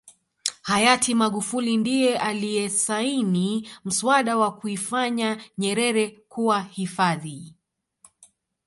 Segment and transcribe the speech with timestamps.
[0.61, 7.53] hayati magufuli ndiye aliyesaini mswada wa kuifanya nyerere kuwa hifadhi